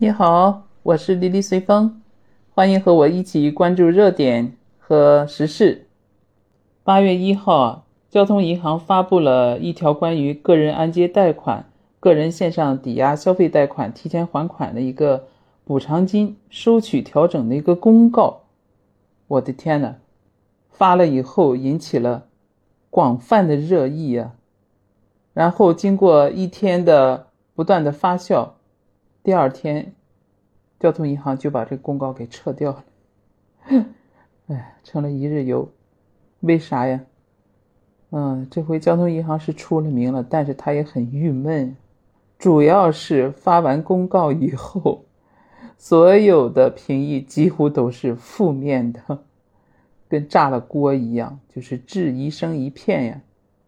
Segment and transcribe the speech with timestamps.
[0.00, 2.00] 你好，我是莉莉随风，
[2.54, 5.88] 欢迎和我一起关注热点和时事。
[6.84, 11.64] 八月一号，交通银行发布了一条关于个人按揭贷款、
[11.98, 15.24] 个人线上抵押消费贷款提前还款的一个
[15.64, 18.42] 补偿金收取调整的一个公告。
[19.26, 19.96] 我的天呐，
[20.70, 22.26] 发了以后引起了
[22.88, 24.34] 广泛的热议啊！
[25.34, 27.26] 然后经过一天的
[27.56, 28.50] 不断的发酵，
[29.28, 29.92] 第二天，
[30.80, 32.84] 交通银行就把这公告给撤掉了。
[34.48, 35.70] 哎，成了一日游。
[36.40, 37.04] 为啥呀？
[38.08, 41.76] 嗯，这回交通银行是出了名了，但是他也很郁闷，
[42.38, 45.04] 主要是发完公告以后，
[45.76, 49.18] 所有的评议几乎都是负面的，
[50.08, 53.20] 跟炸了锅一样，就是质疑声一片呀，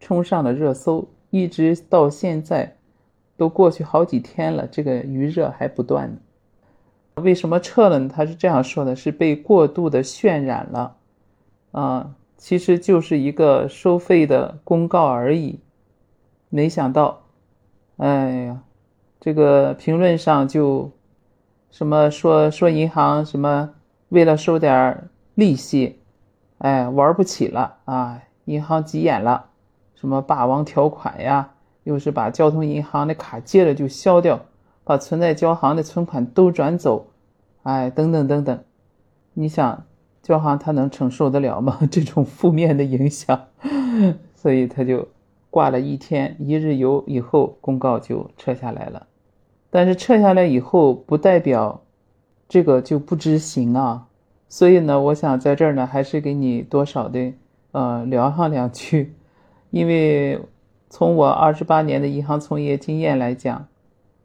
[0.00, 2.74] 冲上了热搜，一直到现在，
[3.42, 6.16] 都过去好几天了，这个余热还不断。
[7.16, 8.08] 为什么撤了呢？
[8.08, 10.94] 他是这样说的：是被过度的渲染了，
[11.72, 12.14] 啊。
[12.36, 15.60] 其实就是一个收费的公告而已，
[16.50, 17.22] 没想到，
[17.96, 18.62] 哎呀，
[19.20, 20.90] 这个评论上就
[21.70, 23.70] 什么说说银行什么
[24.08, 26.00] 为了收点利息，
[26.58, 29.46] 哎，玩不起了啊，银行急眼了，
[29.94, 34.46] 什么霸王条款呀，又是把交通银行的卡借了就消掉，
[34.84, 37.06] 把存在交行的存款都转走，
[37.62, 38.64] 哎，等等等等，
[39.34, 39.84] 你想。
[40.22, 41.80] 交行他能承受得了吗？
[41.90, 43.46] 这种负面的影响，
[44.36, 45.08] 所以他就
[45.50, 49.08] 挂了一天一日游，以后公告就撤下来了。
[49.68, 51.82] 但是撤下来以后，不代表
[52.48, 54.06] 这个就不执行啊。
[54.48, 57.32] 所以呢，我想在这儿呢，还是给你多少的
[57.72, 59.16] 呃聊上两句，
[59.70, 60.38] 因为
[60.92, 63.66] 从我二十八年的银行从业经验来讲，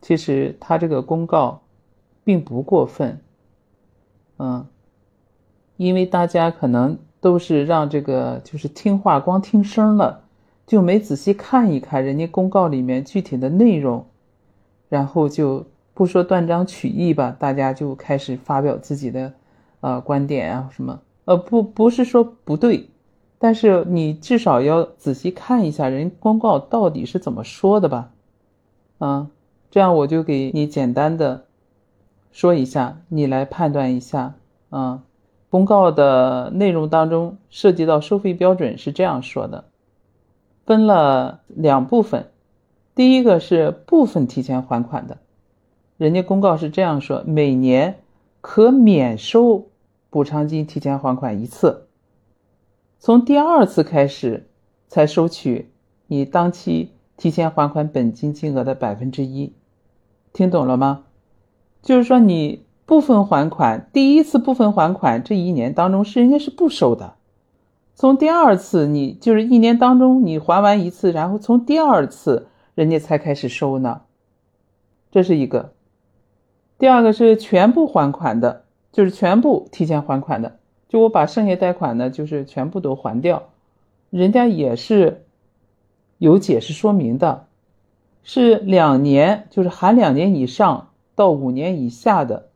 [0.00, 1.60] 其实他这个公告
[2.22, 3.18] 并不过分，
[4.38, 4.64] 嗯。
[5.76, 10.22] 因为大家可能都是让这个就是听话，光听声了，
[10.64, 14.06] 就没仔细看一看人家公告里面具体的内容，
[14.88, 19.32] 然后就不说断章取义吧，大家就开始发表自己的
[19.80, 22.88] 呃观点啊什么，呃不不是说不对，
[23.42, 28.12] 但是你至少要仔细看一下人公告到底是怎么说的吧，
[28.98, 29.26] 啊，
[29.68, 31.42] 这样我就给你简单的
[32.30, 34.34] 说一下，你来判断一下。
[34.70, 35.02] 啊。
[35.50, 39.64] 公告的内容当中涉及到收费标准是这样说的，
[40.64, 42.30] 分了两部分，
[42.94, 45.18] 第一个是部分提前还款的，
[45.96, 47.98] 人家公告是这样说，每年
[48.40, 49.66] 可免收
[50.10, 51.88] 补偿金提前还款一次，
[53.04, 54.46] 从第二次开始
[54.86, 55.72] 才收取
[56.06, 59.52] 你当期提前还款本金金额的百分之一，
[60.32, 61.02] 听懂了吗？
[61.82, 62.64] 就是说你。
[62.84, 67.14] 部分还款，第一次部分还款这一年当中是人家是不收的，
[67.94, 74.02] 从第二次你就是一年当中你还完一次，然后从第二次人家才开始收呢，
[75.10, 75.72] 这是一个。
[76.76, 80.58] 第二个是全部还款的，就是全部提前还款的，
[80.92, 83.44] 就我把剩下贷款呢就是全部都还掉，
[84.10, 85.24] 人家也是
[86.18, 87.46] 有解释说明的，
[88.22, 92.50] 是两年，就是含两年以上到五年以下的。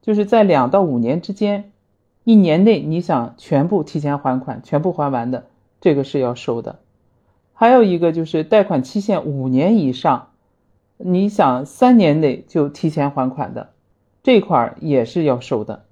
[0.00, 1.70] 就是在两到五年之间，
[2.24, 5.44] 一年内你想全部提前还款、全部还完的，
[5.78, 6.78] 这个是要收的。
[7.52, 10.30] 还有一个就是贷款期限五年以上，
[10.96, 13.68] 你想三年内就提前还款的，
[14.22, 15.84] 这块儿也是要收的。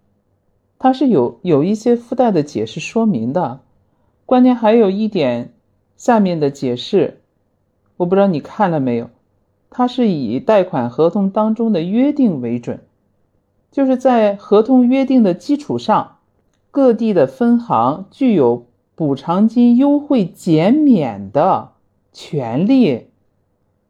[0.79, 3.61] 它是有有一些附带的解释说明的，
[4.25, 5.53] 关键还有一点，
[5.97, 7.21] 下面的解释，
[7.97, 9.09] 我不知道你看了没有，
[9.71, 12.81] 它是以贷款合同当中的约定为准。
[13.73, 16.17] 就是在合同约定的基础上，
[16.71, 21.73] 各地的分行具有补偿金优惠减免的
[22.13, 23.09] 权利，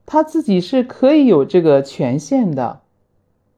[0.04, 2.80] 他自己是可以有这个权限的。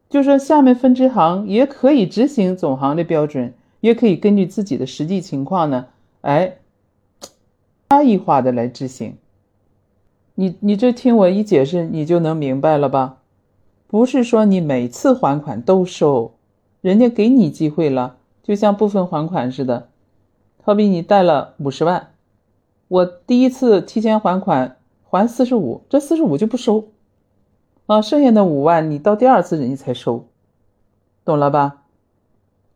[0.08, 5.86] 就说下面分支行也可以执行总行的标准，也可以根据自己的实际情况呢，
[6.22, 6.56] 哎，
[7.90, 9.16] 差异化的来执行。
[10.34, 13.18] 你你这听我一解释，你就能明白了吧？
[13.86, 16.34] 不是说你每次还款都收，
[16.80, 19.88] 人家给你机会了，就像部分还款似的。
[20.62, 22.10] 好比你贷了五十万，
[22.88, 26.88] 我第一次提前还款还四十五，这四十五就不收，
[27.88, 30.26] 啊，剩下的五万你到第二次人家才收，
[31.24, 31.84] 懂了吧？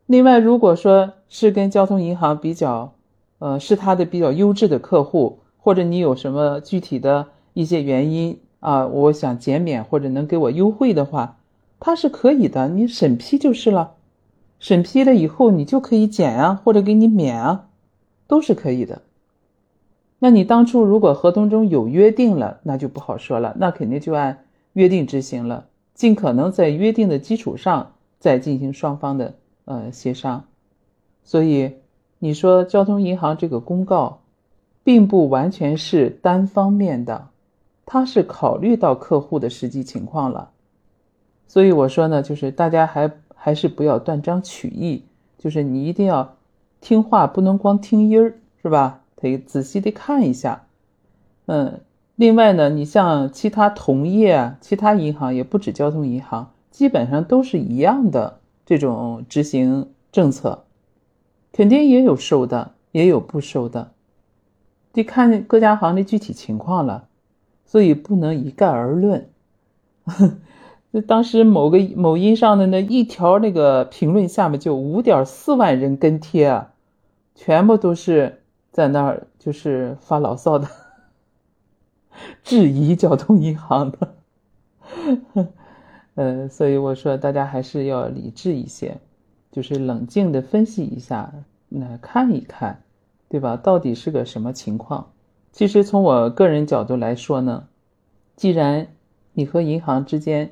[0.07, 2.93] 另外，如果说是跟交通银行比较，
[3.37, 8.39] 呃，是他的比较优质的客户，或者你有什么具体的一些原因。
[8.59, 11.37] 啊，我想减免或者能给我优惠的话，
[11.79, 13.91] 他是可以的，你审批就是了。
[14.57, 17.67] 审批了以后，你就可以减啊，或者给你免啊，
[18.25, 19.03] 都是可以的。
[20.17, 24.42] 那你当初如果合同中有约定了，那就不好说了，那肯定就按
[24.73, 29.33] 约定执行了，尽可能在约定的基础上再进行双方的
[29.65, 30.45] 呃协商。
[31.23, 31.73] 所以
[32.19, 34.19] 你说交通银行这个公告，
[34.83, 37.29] 并不完全是单方面的，
[37.85, 40.51] 它是考虑到客户的实际情况了。
[41.47, 45.03] 所以我说呢，就是大家还还是不要断章取义，
[45.37, 46.35] 就是你一定要
[46.81, 49.01] 听话，不能光听音儿，是吧？
[49.15, 50.63] 得仔细的看一下，
[51.45, 51.79] 嗯，
[52.15, 60.63] 另外呢，你像其他同业啊，其他银行也不止交通银行，基本上都是一样的这种执行政策，
[61.51, 63.91] 肯定也有收的，也有不收的，
[64.91, 67.05] 得看各家行的具体情况了，
[67.65, 69.29] 所以不能一概而论。
[70.91, 76.73] 那当时某个某音上的那一条那个评论下面就五点四万人跟帖啊，
[77.35, 78.39] 全部都是。
[78.73, 80.67] 在那儿就是发牢骚的，
[82.43, 84.15] 质疑交通银行的，
[86.15, 88.97] 呃，所以我说大家还是要理智一些，
[89.51, 91.33] 就是冷静的分析一下，
[91.69, 92.83] 那看一看，
[93.29, 93.57] 对吧？
[93.57, 95.11] 到底是个什么情况？
[95.51, 97.67] 其实从我个人角度来说呢，
[98.35, 98.87] 既然
[99.33, 100.51] 你和银行之间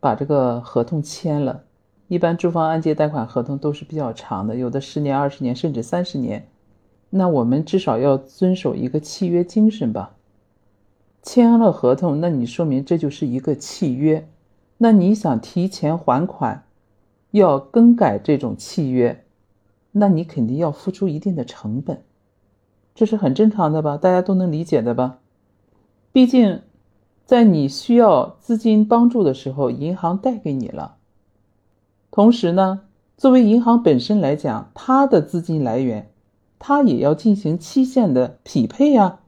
[0.00, 1.64] 把这个合同签了，
[2.08, 6.48] 一般住房按揭贷款合同都是比较长的，有的十年、二十年，甚至三十年。
[7.10, 10.14] 那我们至少要遵守一个契约精神吧。
[11.22, 14.28] 签了合同，那你说明这就是一个契约。
[14.78, 16.64] 那你想提前还款，
[17.32, 19.24] 要更改这种契约，
[19.92, 22.02] 那你肯定要付出一定的成本，
[22.94, 23.96] 这是很正常的吧？
[23.96, 25.18] 大家都能理解的吧？
[26.12, 26.60] 毕竟，
[27.24, 30.96] 在你需要资金帮助的时候，银行贷给你了。
[32.10, 32.82] 同时呢，
[33.16, 36.10] 作为银行本身来讲，它的资金来源。
[36.60, 39.20] 它也要进行期限的匹配呀，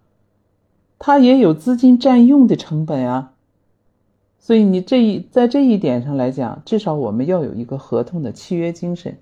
[1.02, 3.32] 他也有资金占用的成本啊，
[4.38, 9.16] 所以你这一在这一点上来讲，至少我们要有一个合同的契约精神。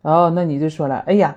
[0.00, 1.36] 哦，那你就说了，哎呀，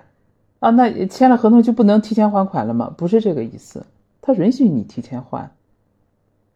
[0.60, 2.94] 啊，那签了合同就不能提前还款了吗？
[2.96, 3.86] 不是这个意思，
[4.22, 5.52] 他允许你提前还，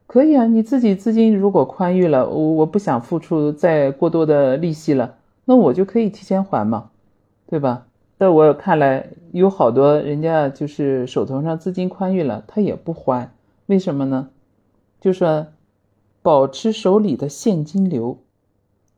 [0.08, 0.46] 可以啊。
[0.46, 6.92] 你自己资金如果宽裕了，我我不想付出再过多的利息了，那我就可以提前还嘛，
[7.48, 7.88] 对吧？
[8.18, 13.30] 在我看来，有好多人家就是手头上资金宽裕了，他也不还，
[13.66, 14.30] 为什么呢？
[15.02, 15.48] 就说
[16.22, 18.18] 保持手里的现金流，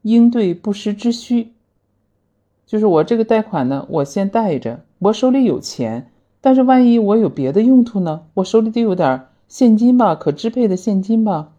[0.04, 1.54] 应对不时之需。
[2.68, 8.28] 就是我这个贷款呢，我先贷着，我手里有钱，但是万一我有别的用途呢？
[8.36, 11.54] 我手里得有点现金吧，可支配的现金吧。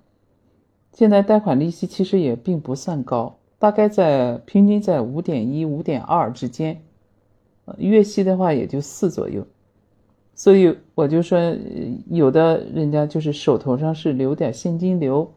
[0.93, 6.83] 现在贷款利息其实也并不算高，大概在平均在五点一、五点二之间。
[7.77, 9.47] 月息的话也就四左右，
[10.35, 11.39] 所以我就说，
[12.09, 15.33] 有的人家就是手头上是留点现金流，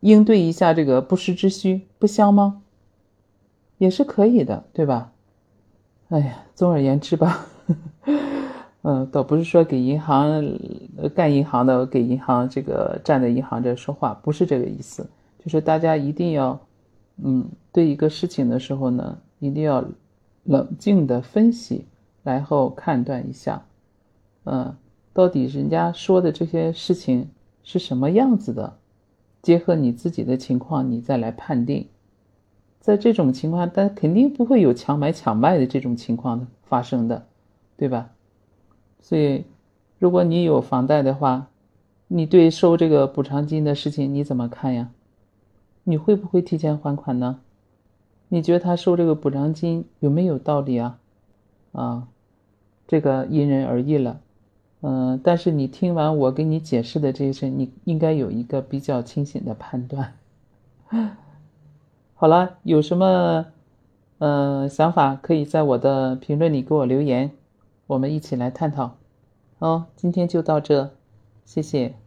[0.00, 2.62] 应对一下这个不时之需，不香吗？
[3.78, 5.12] 也是可以的，对吧？
[6.08, 7.46] 哎呀，总而言之吧，
[8.82, 10.58] 嗯，倒不是说给银行
[11.14, 15.08] 干银行的给银行这个站在银行这说话，不是这个意思，
[15.38, 16.58] 就是大家一定要，
[17.22, 19.84] 嗯，对一个事情的时候呢，一定要。
[20.44, 21.86] 冷静的分析，
[22.22, 23.66] 然后判断一下，
[24.44, 24.76] 嗯，
[25.12, 27.28] 到底人家说的这些事情
[27.62, 28.78] 是什么样子的？
[29.42, 31.88] 结合你自己的情况，你再来判定。
[32.78, 37.26] 在这种情况，但肯定不会有强买强卖的这种情况发生的，
[37.76, 38.10] 对吧？
[39.00, 39.44] 所以，
[39.98, 41.48] 如果你有房贷的话，
[42.08, 44.90] 你对收这个补偿金的事情你怎么看呀？
[45.84, 47.40] 你会不会提前还款呢？
[48.32, 50.98] 你觉得他收这个补偿金有没有道理啊？
[51.72, 52.06] 啊，
[52.86, 54.20] 这个因人而异了。
[54.82, 60.14] 嗯，但是你听完我给你解释的这些，你应该有一个比较清醒的判断。
[62.14, 63.46] 好了，有什么
[64.18, 67.32] 呃想法，可以在我的评论里给我留言，
[67.88, 68.96] 我们一起来探讨。
[69.58, 70.90] 好，今天就到这，
[71.44, 71.99] 谢谢。